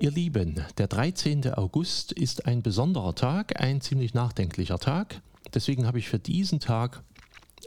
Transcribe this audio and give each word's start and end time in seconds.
Ihr 0.00 0.10
Lieben, 0.10 0.62
der 0.76 0.86
13. 0.86 1.54
August 1.54 2.12
ist 2.12 2.46
ein 2.46 2.62
besonderer 2.62 3.14
Tag, 3.14 3.58
ein 3.60 3.80
ziemlich 3.80 4.12
nachdenklicher 4.12 4.78
Tag. 4.78 5.22
Deswegen 5.54 5.86
habe 5.86 5.98
ich 5.98 6.08
für 6.08 6.18
diesen 6.18 6.60
Tag 6.60 7.02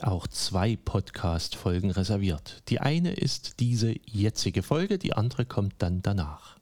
auch 0.03 0.27
zwei 0.27 0.75
Podcast-Folgen 0.75 1.91
reserviert. 1.91 2.63
Die 2.69 2.79
eine 2.79 3.13
ist 3.13 3.59
diese 3.59 3.95
jetzige 4.05 4.63
Folge, 4.63 4.97
die 4.97 5.13
andere 5.13 5.45
kommt 5.45 5.75
dann 5.79 6.01
danach. 6.01 6.57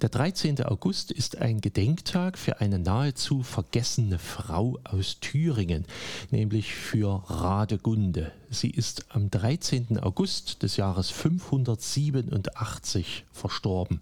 Der 0.00 0.08
13. 0.08 0.64
August 0.64 1.10
ist 1.10 1.36
ein 1.36 1.60
Gedenktag 1.60 2.38
für 2.38 2.60
eine 2.60 2.78
nahezu 2.78 3.42
vergessene 3.42 4.18
Frau 4.18 4.78
aus 4.82 5.20
Thüringen, 5.20 5.84
nämlich 6.30 6.74
für 6.74 7.22
Radegunde. 7.26 8.32
Sie 8.48 8.70
ist 8.70 9.04
am 9.10 9.30
13. 9.30 9.98
August 9.98 10.62
des 10.62 10.78
Jahres 10.78 11.10
587 11.10 13.26
verstorben. 13.30 14.00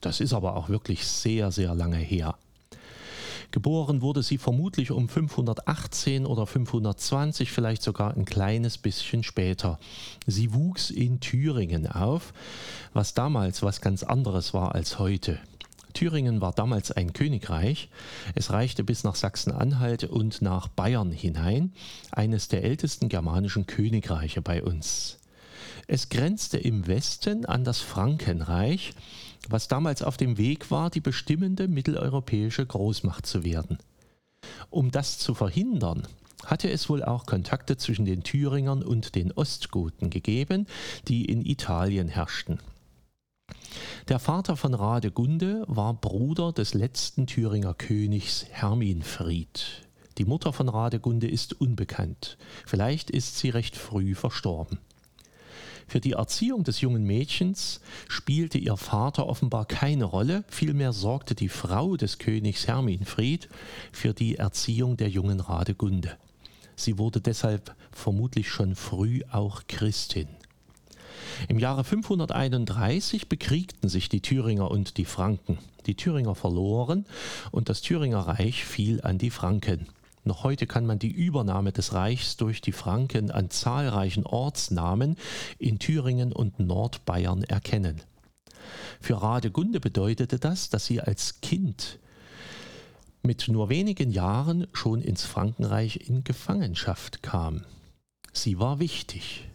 Das 0.00 0.20
ist 0.20 0.32
aber 0.32 0.56
auch 0.56 0.70
wirklich 0.70 1.06
sehr, 1.06 1.52
sehr 1.52 1.72
lange 1.72 1.98
her. 1.98 2.34
Geboren 3.58 4.02
wurde 4.02 4.22
sie 4.22 4.38
vermutlich 4.38 4.92
um 4.92 5.08
518 5.08 6.26
oder 6.26 6.46
520, 6.46 7.50
vielleicht 7.50 7.82
sogar 7.82 8.16
ein 8.16 8.24
kleines 8.24 8.78
bisschen 8.78 9.24
später. 9.24 9.80
Sie 10.28 10.54
wuchs 10.54 10.90
in 10.90 11.18
Thüringen 11.18 11.88
auf, 11.88 12.32
was 12.92 13.14
damals 13.14 13.64
was 13.64 13.80
ganz 13.80 14.04
anderes 14.04 14.54
war 14.54 14.76
als 14.76 15.00
heute. 15.00 15.40
Thüringen 15.92 16.40
war 16.40 16.52
damals 16.52 16.92
ein 16.92 17.12
Königreich. 17.12 17.88
Es 18.36 18.52
reichte 18.52 18.84
bis 18.84 19.02
nach 19.02 19.16
Sachsen-Anhalt 19.16 20.04
und 20.04 20.40
nach 20.40 20.68
Bayern 20.68 21.10
hinein, 21.10 21.72
eines 22.12 22.46
der 22.46 22.62
ältesten 22.62 23.08
germanischen 23.08 23.66
Königreiche 23.66 24.40
bei 24.40 24.62
uns. 24.62 25.18
Es 25.88 26.10
grenzte 26.10 26.58
im 26.58 26.86
Westen 26.86 27.44
an 27.44 27.64
das 27.64 27.80
Frankenreich, 27.80 28.92
was 29.48 29.68
damals 29.68 30.02
auf 30.02 30.16
dem 30.16 30.38
Weg 30.38 30.70
war, 30.70 30.90
die 30.90 31.00
bestimmende 31.00 31.68
mitteleuropäische 31.68 32.64
Großmacht 32.64 33.26
zu 33.26 33.44
werden. 33.44 33.78
Um 34.70 34.90
das 34.90 35.18
zu 35.18 35.34
verhindern, 35.34 36.06
hatte 36.44 36.70
es 36.70 36.88
wohl 36.88 37.02
auch 37.02 37.26
Kontakte 37.26 37.76
zwischen 37.76 38.04
den 38.04 38.22
Thüringern 38.22 38.82
und 38.82 39.14
den 39.14 39.32
Ostgoten 39.32 40.10
gegeben, 40.10 40.66
die 41.08 41.24
in 41.24 41.44
Italien 41.44 42.08
herrschten. 42.08 42.60
Der 44.08 44.18
Vater 44.18 44.56
von 44.56 44.74
Radegunde 44.74 45.64
war 45.66 45.94
Bruder 45.94 46.52
des 46.52 46.74
letzten 46.74 47.26
Thüringer 47.26 47.74
Königs 47.74 48.46
Herminfried. 48.50 49.88
Die 50.18 50.24
Mutter 50.24 50.52
von 50.52 50.68
Radegunde 50.68 51.28
ist 51.28 51.60
unbekannt. 51.60 52.38
Vielleicht 52.66 53.10
ist 53.10 53.38
sie 53.38 53.50
recht 53.50 53.76
früh 53.76 54.14
verstorben. 54.14 54.78
Für 55.88 56.00
die 56.00 56.12
Erziehung 56.12 56.64
des 56.64 56.82
jungen 56.82 57.04
Mädchens 57.04 57.80
spielte 58.08 58.58
ihr 58.58 58.76
Vater 58.76 59.26
offenbar 59.26 59.64
keine 59.64 60.04
Rolle, 60.04 60.44
vielmehr 60.48 60.92
sorgte 60.92 61.34
die 61.34 61.48
Frau 61.48 61.96
des 61.96 62.18
Königs 62.18 62.66
Herminfried 62.66 63.48
für 63.90 64.12
die 64.12 64.36
Erziehung 64.36 64.98
der 64.98 65.08
jungen 65.08 65.40
Radegunde. 65.40 66.18
Sie 66.76 66.98
wurde 66.98 67.22
deshalb 67.22 67.74
vermutlich 67.90 68.50
schon 68.50 68.76
früh 68.76 69.22
auch 69.32 69.62
Christin. 69.66 70.28
Im 71.48 71.58
Jahre 71.58 71.84
531 71.84 73.28
bekriegten 73.28 73.88
sich 73.88 74.10
die 74.10 74.20
Thüringer 74.20 74.70
und 74.70 74.98
die 74.98 75.06
Franken. 75.06 75.58
Die 75.86 75.94
Thüringer 75.94 76.34
verloren 76.34 77.06
und 77.50 77.70
das 77.70 77.80
Thüringer 77.80 78.20
Reich 78.20 78.64
fiel 78.64 79.00
an 79.00 79.16
die 79.16 79.30
Franken. 79.30 79.88
Noch 80.28 80.44
heute 80.44 80.66
kann 80.66 80.84
man 80.84 80.98
die 80.98 81.10
Übernahme 81.10 81.72
des 81.72 81.94
Reichs 81.94 82.36
durch 82.36 82.60
die 82.60 82.72
Franken 82.72 83.30
an 83.30 83.48
zahlreichen 83.48 84.26
Ortsnamen 84.26 85.16
in 85.58 85.78
Thüringen 85.78 86.34
und 86.34 86.60
Nordbayern 86.60 87.44
erkennen. 87.44 88.02
Für 89.00 89.22
Radegunde 89.22 89.80
bedeutete 89.80 90.38
das, 90.38 90.68
dass 90.68 90.84
sie 90.84 91.00
als 91.00 91.40
Kind 91.40 91.98
mit 93.22 93.48
nur 93.48 93.70
wenigen 93.70 94.10
Jahren 94.10 94.66
schon 94.74 95.00
ins 95.00 95.24
Frankenreich 95.24 96.10
in 96.10 96.24
Gefangenschaft 96.24 97.22
kam. 97.22 97.64
Sie 98.34 98.58
war 98.58 98.80
wichtig. 98.80 99.48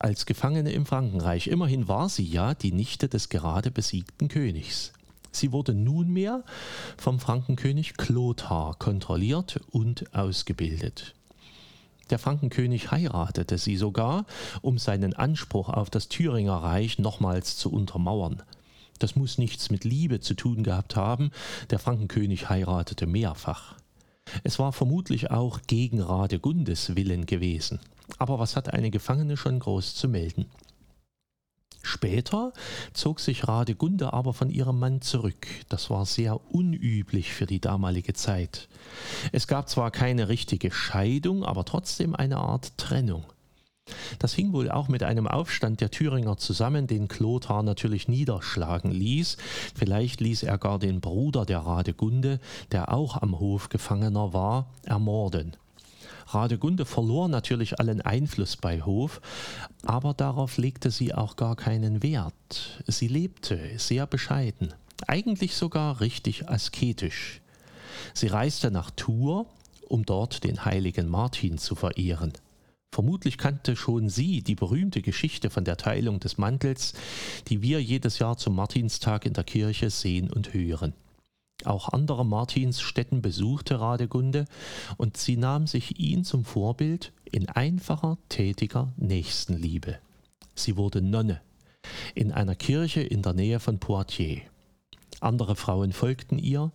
Als 0.00 0.26
Gefangene 0.26 0.72
im 0.72 0.84
Frankenreich, 0.84 1.46
immerhin 1.46 1.86
war 1.86 2.08
sie 2.08 2.26
ja 2.26 2.54
die 2.54 2.72
Nichte 2.72 3.08
des 3.08 3.28
gerade 3.28 3.70
besiegten 3.70 4.26
Königs. 4.26 4.92
Sie 5.30 5.52
wurde 5.52 5.74
nunmehr 5.74 6.44
vom 6.96 7.20
Frankenkönig 7.20 7.96
Klothar 7.96 8.74
kontrolliert 8.78 9.60
und 9.70 10.14
ausgebildet. 10.14 11.14
Der 12.10 12.18
Frankenkönig 12.18 12.90
heiratete 12.90 13.58
sie 13.58 13.76
sogar, 13.76 14.24
um 14.62 14.78
seinen 14.78 15.14
Anspruch 15.14 15.68
auf 15.68 15.90
das 15.90 16.08
Thüringer 16.08 16.56
Reich 16.56 16.98
nochmals 16.98 17.56
zu 17.56 17.70
untermauern. 17.70 18.42
Das 18.98 19.14
muss 19.14 19.38
nichts 19.38 19.70
mit 19.70 19.84
Liebe 19.84 20.20
zu 20.20 20.34
tun 20.34 20.62
gehabt 20.62 20.96
haben, 20.96 21.30
der 21.70 21.78
Frankenkönig 21.78 22.48
heiratete 22.48 23.06
mehrfach. 23.06 23.76
Es 24.42 24.58
war 24.58 24.72
vermutlich 24.72 25.30
auch 25.30 25.60
gegen 25.66 26.00
Radegundes 26.00 26.96
Willen 26.96 27.26
gewesen. 27.26 27.80
Aber 28.18 28.38
was 28.38 28.56
hat 28.56 28.72
eine 28.72 28.90
Gefangene 28.90 29.36
schon 29.36 29.58
groß 29.58 29.94
zu 29.94 30.08
melden? 30.08 30.46
Später 31.88 32.52
zog 32.92 33.18
sich 33.18 33.48
Radegunde 33.48 34.12
aber 34.12 34.34
von 34.34 34.50
ihrem 34.50 34.78
Mann 34.78 35.00
zurück. 35.00 35.46
Das 35.70 35.88
war 35.88 36.04
sehr 36.04 36.38
unüblich 36.52 37.32
für 37.32 37.46
die 37.46 37.60
damalige 37.60 38.12
Zeit. 38.12 38.68
Es 39.32 39.46
gab 39.46 39.70
zwar 39.70 39.90
keine 39.90 40.28
richtige 40.28 40.70
Scheidung, 40.70 41.44
aber 41.44 41.64
trotzdem 41.64 42.14
eine 42.14 42.36
Art 42.36 42.76
Trennung. 42.76 43.24
Das 44.18 44.34
hing 44.34 44.52
wohl 44.52 44.70
auch 44.70 44.88
mit 44.88 45.02
einem 45.02 45.26
Aufstand 45.26 45.80
der 45.80 45.90
Thüringer 45.90 46.36
zusammen, 46.36 46.86
den 46.86 47.08
Klothar 47.08 47.62
natürlich 47.62 48.06
niederschlagen 48.06 48.90
ließ. 48.90 49.38
Vielleicht 49.74 50.20
ließ 50.20 50.42
er 50.42 50.58
gar 50.58 50.78
den 50.78 51.00
Bruder 51.00 51.46
der 51.46 51.60
Radegunde, 51.60 52.38
der 52.70 52.92
auch 52.92 53.16
am 53.16 53.38
Hof 53.38 53.70
Gefangener 53.70 54.34
war, 54.34 54.68
ermorden. 54.84 55.56
Radegunde 56.34 56.84
verlor 56.84 57.28
natürlich 57.28 57.80
allen 57.80 58.00
Einfluss 58.00 58.56
bei 58.56 58.82
Hof, 58.82 59.20
aber 59.84 60.14
darauf 60.14 60.58
legte 60.58 60.90
sie 60.90 61.14
auch 61.14 61.36
gar 61.36 61.56
keinen 61.56 62.02
Wert. 62.02 62.82
Sie 62.86 63.08
lebte 63.08 63.58
sehr 63.78 64.06
bescheiden, 64.06 64.74
eigentlich 65.06 65.54
sogar 65.54 66.00
richtig 66.00 66.48
asketisch. 66.48 67.40
Sie 68.14 68.26
reiste 68.26 68.70
nach 68.70 68.90
Tours, 68.90 69.46
um 69.88 70.04
dort 70.04 70.44
den 70.44 70.64
heiligen 70.64 71.08
Martin 71.08 71.56
zu 71.56 71.74
verehren. 71.74 72.32
Vermutlich 72.92 73.38
kannte 73.38 73.76
schon 73.76 74.08
sie 74.08 74.42
die 74.42 74.54
berühmte 74.54 75.02
Geschichte 75.02 75.50
von 75.50 75.64
der 75.64 75.76
Teilung 75.76 76.20
des 76.20 76.38
Mantels, 76.38 76.94
die 77.48 77.62
wir 77.62 77.82
jedes 77.82 78.18
Jahr 78.18 78.36
zum 78.36 78.56
Martinstag 78.56 79.26
in 79.26 79.34
der 79.34 79.44
Kirche 79.44 79.90
sehen 79.90 80.30
und 80.30 80.54
hören. 80.54 80.94
Auch 81.64 81.88
andere 81.88 82.24
Martinsstätten 82.24 83.20
besuchte 83.20 83.80
Radegunde 83.80 84.44
und 84.96 85.16
sie 85.16 85.36
nahm 85.36 85.66
sich 85.66 85.98
ihn 85.98 86.24
zum 86.24 86.44
Vorbild 86.44 87.12
in 87.24 87.48
einfacher, 87.48 88.16
tätiger 88.28 88.92
Nächstenliebe. 88.96 89.98
Sie 90.54 90.76
wurde 90.76 91.02
Nonne 91.02 91.40
in 92.14 92.32
einer 92.32 92.54
Kirche 92.54 93.00
in 93.00 93.22
der 93.22 93.32
Nähe 93.32 93.60
von 93.60 93.78
Poitiers. 93.78 94.42
Andere 95.20 95.56
Frauen 95.56 95.92
folgten 95.92 96.38
ihr 96.38 96.70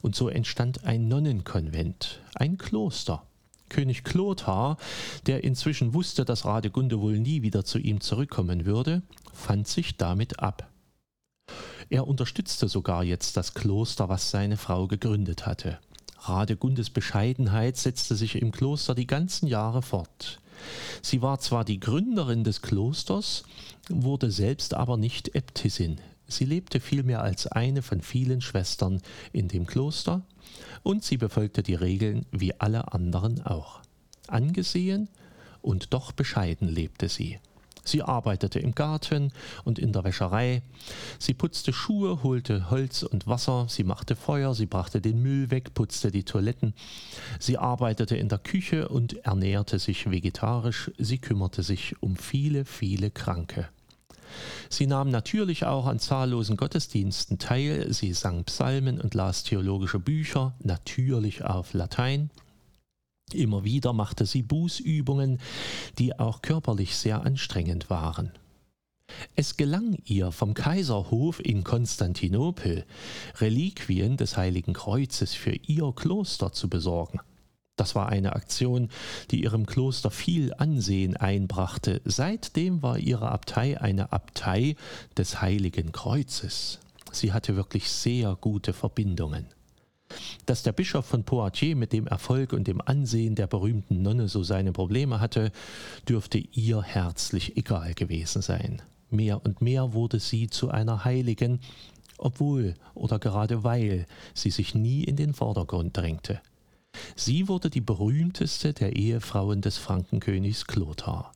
und 0.00 0.16
so 0.16 0.28
entstand 0.28 0.84
ein 0.84 1.08
Nonnenkonvent, 1.08 2.20
ein 2.34 2.56
Kloster. 2.56 3.26
König 3.68 4.04
Klothar, 4.04 4.76
der 5.26 5.42
inzwischen 5.42 5.94
wusste, 5.94 6.24
dass 6.24 6.44
Radegunde 6.44 7.00
wohl 7.00 7.18
nie 7.18 7.42
wieder 7.42 7.64
zu 7.64 7.78
ihm 7.78 8.00
zurückkommen 8.00 8.66
würde, 8.66 9.02
fand 9.32 9.68
sich 9.68 9.96
damit 9.96 10.38
ab. 10.38 10.70
Er 11.90 12.06
unterstützte 12.06 12.68
sogar 12.68 13.04
jetzt 13.04 13.36
das 13.36 13.54
Kloster, 13.54 14.08
was 14.08 14.30
seine 14.30 14.56
Frau 14.56 14.86
gegründet 14.86 15.46
hatte. 15.46 15.78
Radegundes 16.20 16.90
Bescheidenheit 16.90 17.76
setzte 17.76 18.14
sich 18.16 18.36
im 18.36 18.50
Kloster 18.50 18.94
die 18.94 19.06
ganzen 19.06 19.46
Jahre 19.46 19.82
fort. 19.82 20.40
Sie 21.02 21.20
war 21.20 21.38
zwar 21.40 21.64
die 21.64 21.80
Gründerin 21.80 22.44
des 22.44 22.62
Klosters, 22.62 23.42
wurde 23.88 24.30
selbst 24.30 24.74
aber 24.74 24.96
nicht 24.96 25.34
Äbtissin. 25.34 26.00
Sie 26.26 26.46
lebte 26.46 26.80
vielmehr 26.80 27.20
als 27.20 27.46
eine 27.46 27.82
von 27.82 28.00
vielen 28.00 28.40
Schwestern 28.40 29.02
in 29.32 29.48
dem 29.48 29.66
Kloster 29.66 30.22
und 30.82 31.04
sie 31.04 31.18
befolgte 31.18 31.62
die 31.62 31.74
Regeln 31.74 32.24
wie 32.30 32.58
alle 32.58 32.92
anderen 32.92 33.44
auch. 33.44 33.80
Angesehen 34.26 35.08
und 35.60 35.92
doch 35.92 36.12
bescheiden 36.12 36.68
lebte 36.68 37.10
sie. 37.10 37.38
Sie 37.84 38.02
arbeitete 38.02 38.58
im 38.58 38.74
Garten 38.74 39.32
und 39.64 39.78
in 39.78 39.92
der 39.92 40.04
Wäscherei. 40.04 40.62
Sie 41.18 41.34
putzte 41.34 41.72
Schuhe, 41.72 42.22
holte 42.22 42.70
Holz 42.70 43.02
und 43.02 43.26
Wasser, 43.26 43.66
sie 43.68 43.84
machte 43.84 44.16
Feuer, 44.16 44.54
sie 44.54 44.66
brachte 44.66 45.00
den 45.00 45.22
Müll 45.22 45.50
weg, 45.50 45.74
putzte 45.74 46.10
die 46.10 46.24
Toiletten. 46.24 46.74
Sie 47.38 47.58
arbeitete 47.58 48.16
in 48.16 48.28
der 48.28 48.38
Küche 48.38 48.88
und 48.88 49.24
ernährte 49.24 49.78
sich 49.78 50.10
vegetarisch. 50.10 50.90
Sie 50.98 51.18
kümmerte 51.18 51.62
sich 51.62 51.94
um 52.00 52.16
viele, 52.16 52.64
viele 52.64 53.10
Kranke. 53.10 53.68
Sie 54.68 54.86
nahm 54.86 55.10
natürlich 55.10 55.64
auch 55.64 55.86
an 55.86 55.98
zahllosen 55.98 56.56
Gottesdiensten 56.56 57.38
teil, 57.38 57.92
sie 57.92 58.12
sang 58.12 58.44
Psalmen 58.44 59.00
und 59.00 59.14
las 59.14 59.44
theologische 59.44 60.00
Bücher, 60.00 60.54
natürlich 60.60 61.44
auf 61.44 61.74
Latein. 61.74 62.30
Immer 63.32 63.64
wieder 63.64 63.92
machte 63.92 64.26
sie 64.26 64.42
Bußübungen, 64.42 65.40
die 65.98 66.18
auch 66.18 66.42
körperlich 66.42 66.96
sehr 66.96 67.22
anstrengend 67.22 67.90
waren. 67.90 68.32
Es 69.36 69.56
gelang 69.56 69.98
ihr 70.04 70.32
vom 70.32 70.54
Kaiserhof 70.54 71.40
in 71.40 71.64
Konstantinopel 71.64 72.84
Reliquien 73.38 74.16
des 74.16 74.36
Heiligen 74.36 74.72
Kreuzes 74.72 75.34
für 75.34 75.54
ihr 75.66 75.92
Kloster 75.94 76.52
zu 76.52 76.68
besorgen. 76.68 77.20
Das 77.76 77.94
war 77.96 78.08
eine 78.08 78.34
Aktion, 78.36 78.88
die 79.30 79.42
ihrem 79.42 79.66
Kloster 79.66 80.10
viel 80.10 80.54
Ansehen 80.54 81.16
einbrachte. 81.16 82.00
Seitdem 82.04 82.82
war 82.82 82.98
ihre 82.98 83.32
Abtei 83.32 83.80
eine 83.80 84.12
Abtei 84.12 84.76
des 85.16 85.40
Heiligen 85.40 85.90
Kreuzes. 85.90 86.78
Sie 87.10 87.32
hatte 87.32 87.56
wirklich 87.56 87.90
sehr 87.90 88.36
gute 88.40 88.72
Verbindungen. 88.72 89.46
Dass 90.46 90.62
der 90.62 90.72
Bischof 90.72 91.06
von 91.06 91.24
Poitiers 91.24 91.76
mit 91.76 91.92
dem 91.92 92.06
Erfolg 92.06 92.52
und 92.52 92.66
dem 92.66 92.80
Ansehen 92.80 93.34
der 93.34 93.46
berühmten 93.46 94.02
Nonne 94.02 94.28
so 94.28 94.42
seine 94.42 94.72
Probleme 94.72 95.20
hatte, 95.20 95.52
dürfte 96.08 96.38
ihr 96.38 96.82
herzlich 96.82 97.56
egal 97.56 97.94
gewesen 97.94 98.42
sein. 98.42 98.82
Mehr 99.10 99.44
und 99.44 99.62
mehr 99.62 99.92
wurde 99.92 100.20
sie 100.20 100.48
zu 100.48 100.70
einer 100.70 101.04
Heiligen, 101.04 101.60
obwohl 102.18 102.74
oder 102.94 103.18
gerade 103.18 103.64
weil 103.64 104.06
sie 104.34 104.50
sich 104.50 104.74
nie 104.74 105.04
in 105.04 105.16
den 105.16 105.34
Vordergrund 105.34 105.96
drängte. 105.96 106.40
Sie 107.16 107.48
wurde 107.48 107.70
die 107.70 107.80
berühmteste 107.80 108.72
der 108.72 108.96
Ehefrauen 108.96 109.60
des 109.60 109.78
Frankenkönigs 109.78 110.66
Klothar. 110.66 111.32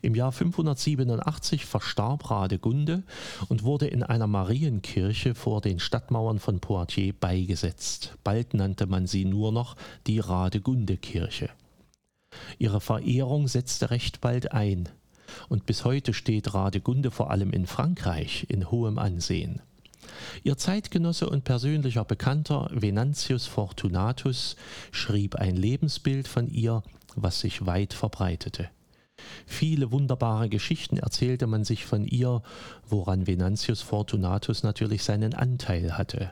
Im 0.00 0.14
Jahr 0.14 0.32
587 0.32 1.66
verstarb 1.66 2.30
Radegunde 2.30 3.02
und 3.48 3.62
wurde 3.62 3.86
in 3.86 4.02
einer 4.02 4.26
Marienkirche 4.26 5.34
vor 5.34 5.60
den 5.60 5.80
Stadtmauern 5.80 6.38
von 6.38 6.60
Poitiers 6.60 7.14
beigesetzt. 7.18 8.16
Bald 8.24 8.54
nannte 8.54 8.86
man 8.86 9.06
sie 9.06 9.24
nur 9.24 9.52
noch 9.52 9.76
die 10.06 10.18
Radegundekirche. 10.18 11.50
Ihre 12.58 12.80
Verehrung 12.80 13.48
setzte 13.48 13.90
recht 13.90 14.20
bald 14.20 14.52
ein, 14.52 14.88
und 15.48 15.66
bis 15.66 15.84
heute 15.84 16.14
steht 16.14 16.54
Radegunde 16.54 17.10
vor 17.10 17.30
allem 17.30 17.50
in 17.50 17.66
Frankreich 17.66 18.46
in 18.48 18.70
hohem 18.70 18.98
Ansehen. 18.98 19.60
Ihr 20.44 20.56
Zeitgenosse 20.56 21.28
und 21.28 21.44
persönlicher 21.44 22.04
Bekannter 22.04 22.70
Venantius 22.72 23.46
Fortunatus 23.46 24.56
schrieb 24.92 25.34
ein 25.34 25.56
Lebensbild 25.56 26.28
von 26.28 26.48
ihr, 26.48 26.82
was 27.16 27.40
sich 27.40 27.66
weit 27.66 27.92
verbreitete. 27.92 28.70
Viele 29.46 29.92
wunderbare 29.92 30.48
Geschichten 30.48 30.96
erzählte 30.96 31.46
man 31.46 31.64
sich 31.64 31.84
von 31.84 32.04
ihr, 32.04 32.42
woran 32.88 33.26
Venantius 33.26 33.82
Fortunatus 33.82 34.62
natürlich 34.62 35.02
seinen 35.02 35.34
Anteil 35.34 35.96
hatte. 35.96 36.30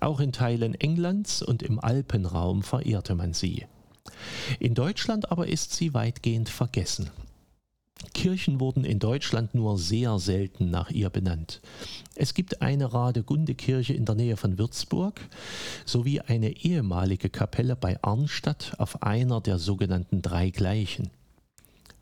Auch 0.00 0.20
in 0.20 0.32
Teilen 0.32 0.74
Englands 0.74 1.42
und 1.42 1.62
im 1.62 1.78
Alpenraum 1.80 2.62
verehrte 2.62 3.14
man 3.14 3.32
sie. 3.32 3.66
In 4.58 4.74
Deutschland 4.74 5.30
aber 5.30 5.48
ist 5.48 5.74
sie 5.74 5.94
weitgehend 5.94 6.48
vergessen. 6.48 7.10
Kirchen 8.14 8.60
wurden 8.60 8.84
in 8.84 9.00
Deutschland 9.00 9.54
nur 9.54 9.76
sehr 9.76 10.18
selten 10.18 10.70
nach 10.70 10.90
ihr 10.90 11.10
benannt. 11.10 11.60
Es 12.14 12.34
gibt 12.34 12.62
eine 12.62 12.92
Radegundekirche 12.92 13.92
in 13.92 14.04
der 14.04 14.14
Nähe 14.14 14.36
von 14.36 14.58
Würzburg 14.58 15.20
sowie 15.84 16.20
eine 16.20 16.56
ehemalige 16.56 17.28
Kapelle 17.28 17.76
bei 17.76 18.00
Arnstadt 18.02 18.74
auf 18.78 19.02
einer 19.02 19.40
der 19.40 19.58
sogenannten 19.58 20.22
drei 20.22 20.50
Gleichen. 20.50 21.10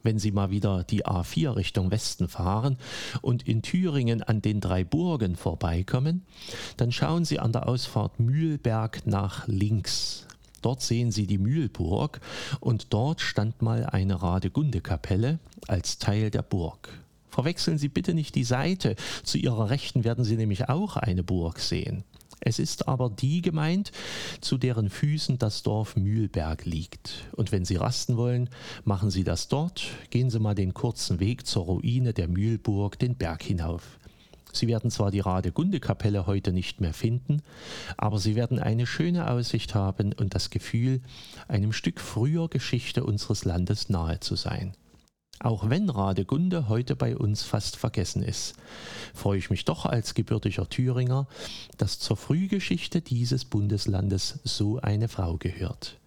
Wenn 0.03 0.19
Sie 0.19 0.31
mal 0.31 0.51
wieder 0.51 0.85
die 0.85 1.05
A4 1.05 1.57
Richtung 1.57 1.91
Westen 1.91 2.29
fahren 2.29 2.79
und 3.23 3.47
in 3.47 3.63
Thüringen 3.63 4.23
an 4.23 4.41
den 4.43 4.61
drei 4.61 4.85
Burgen 4.85 5.37
vorbeikommen, 5.37 6.25
dann 6.77 6.93
schauen 6.93 7.25
Sie 7.25 7.39
an 7.39 7.53
der 7.53 7.69
Ausfahrt 7.69 8.21
Mühlberg 8.21 9.07
nach 9.07 9.47
links. 9.49 10.27
Dort 10.63 10.83
sehen 10.83 11.13
Sie 11.13 11.27
die 11.27 11.39
Mühlburg 11.39 12.21
und 12.61 12.93
dort 12.93 13.21
stand 13.21 13.63
mal 13.63 13.87
eine 13.87 14.23
Radegundekapelle 14.23 15.39
als 15.69 15.99
Teil 15.99 16.31
der 16.31 16.43
Burg. 16.43 16.89
Verwechseln 17.29 17.79
Sie 17.79 17.89
bitte 17.89 18.15
nicht 18.15 18.35
die 18.35 18.45
Seite, 18.45 18.97
zu 19.23 19.39
Ihrer 19.39 19.71
Rechten 19.71 20.05
werden 20.05 20.25
Sie 20.25 20.37
nämlich 20.37 20.69
auch 20.69 20.97
eine 20.97 21.23
Burg 21.23 21.61
sehen. 21.61 22.03
Es 22.47 22.61
ist 22.61 22.87
aber 22.87 23.11
die 23.11 23.43
gemeint, 23.43 23.91
zu 24.41 24.57
deren 24.57 24.89
Füßen 24.89 25.37
das 25.37 25.65
Dorf 25.65 25.97
Mühlberg 25.97 26.65
liegt. 26.65 27.27
Und 27.33 27.51
wenn 27.51 27.65
Sie 27.65 27.75
rasten 27.75 28.17
wollen, 28.17 28.51
machen 28.85 29.11
Sie 29.11 29.25
das 29.25 29.49
dort, 29.49 29.83
gehen 30.11 30.31
Sie 30.31 30.39
mal 30.39 30.55
den 30.55 30.73
kurzen 30.73 31.19
Weg 31.19 31.45
zur 31.45 31.65
Ruine 31.65 32.13
der 32.13 32.29
Mühlburg 32.29 33.01
den 33.01 33.17
Berg 33.17 33.43
hinauf. 33.43 33.99
Sie 34.53 34.69
werden 34.69 34.93
zwar 34.93 35.11
die 35.11 35.19
Radegunde-Kapelle 35.19 36.29
heute 36.29 36.53
nicht 36.53 36.81
mehr 36.81 36.95
finden, 36.95 37.43
aber 37.97 38.21
Sie 38.21 38.37
werden 38.37 38.61
eine 38.61 38.87
schöne 38.87 39.29
Aussicht 39.29 39.75
haben 39.75 40.13
und 40.13 40.37
das 40.37 40.49
Gefühl, 40.51 41.01
einem 41.49 41.73
Stück 41.73 42.01
früher 42.01 42.49
Geschichte 42.49 43.03
unseres 43.03 43.45
Landes 43.45 43.89
nahe 43.89 44.21
zu 44.21 44.37
sein. 44.37 44.77
Auch 45.41 45.69
wenn 45.69 45.91
Radegunde 45.91 46.69
heute 46.69 46.97
bei 46.97 47.17
uns 47.17 47.43
fast 47.43 47.77
vergessen 47.77 48.23
ist, 48.23 48.55
freue 49.15 49.39
ich 49.39 49.51
mich 49.51 49.65
doch 49.65 49.85
als 49.85 50.15
gebürtiger 50.15 50.69
Thüringer, 50.69 51.27
dass 51.77 51.99
zur 51.99 52.17
Frühgeschichte 52.17 53.03
dieses 53.03 53.45
Bundeslandes 53.45 54.39
so 54.45 54.81
eine 54.81 55.09
Frau 55.09 55.37
gehört. 55.37 55.99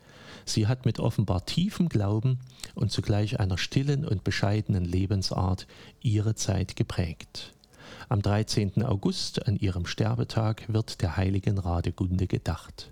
Sie 0.46 0.66
hat 0.66 0.86
mit 0.86 1.00
offenbar 1.00 1.46
tiefem 1.46 1.90
Glauben 1.90 2.40
und 2.74 2.92
zugleich 2.92 3.40
einer 3.40 3.60
stillen 3.60 4.04
und 4.04 4.24
bescheidenen 4.24 4.84
Lebensart 4.84 5.68
ihre 6.02 6.34
Zeit 6.34 6.76
geprägt. 6.76 7.54
Am 8.08 8.24
13. 8.24 8.84
August, 8.84 9.46
an 9.48 9.58
ihrem 9.58 9.86
Sterbetag, 9.86 10.64
wird 10.68 11.02
der 11.02 11.18
heiligen 11.18 11.60
Radegunde 11.60 12.26
gedacht. 12.26 12.90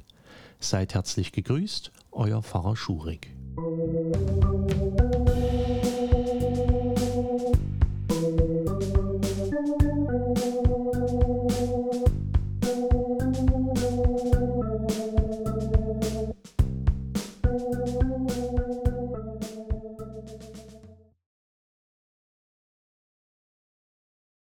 Seid 0.60 0.94
herzlich 0.94 1.32
gegrüßt, 1.32 1.92
euer 2.12 2.44
Pfarrer 2.44 2.76
Schurig. 2.76 3.30